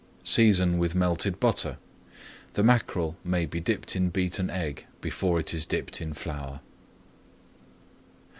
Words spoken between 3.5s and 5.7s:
dipped in beaten egg before it is